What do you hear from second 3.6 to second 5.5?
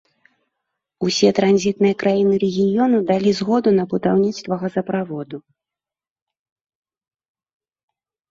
на будаўніцтва газаправоду.